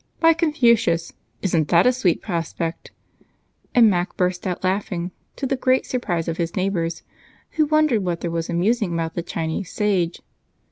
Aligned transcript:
"By 0.19 0.33
Confucius! 0.33 1.13
Isn't 1.43 1.67
that 1.67 1.85
a 1.85 1.93
sweet 1.93 2.23
prospect?" 2.23 2.89
And 3.75 3.87
Mac 3.87 4.17
burst 4.17 4.47
out 4.47 4.63
laughing, 4.63 5.11
to 5.35 5.45
the 5.45 5.55
great 5.55 5.85
surprise 5.85 6.27
of 6.27 6.37
his 6.37 6.55
neighbors, 6.55 7.03
who 7.51 7.67
wondered 7.67 8.03
what 8.03 8.21
there 8.21 8.31
was 8.31 8.49
amusing 8.49 8.93
about 8.95 9.13
the 9.13 9.21
Chinese 9.21 9.69
sage. 9.71 10.23